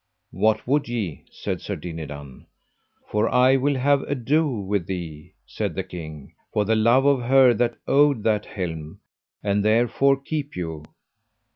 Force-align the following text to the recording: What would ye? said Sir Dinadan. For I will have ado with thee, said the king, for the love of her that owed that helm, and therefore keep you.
What 0.31 0.65
would 0.67 0.89
ye? 0.89 1.25
said 1.29 1.61
Sir 1.61 1.75
Dinadan. 1.75 2.47
For 3.11 3.29
I 3.29 3.55
will 3.57 3.75
have 3.75 4.01
ado 4.09 4.49
with 4.49 4.87
thee, 4.87 5.33
said 5.45 5.75
the 5.75 5.83
king, 5.83 6.33
for 6.51 6.65
the 6.65 6.75
love 6.75 7.05
of 7.05 7.21
her 7.21 7.53
that 7.53 7.77
owed 7.87 8.23
that 8.23 8.47
helm, 8.47 8.99
and 9.43 9.63
therefore 9.63 10.17
keep 10.19 10.55
you. 10.55 10.85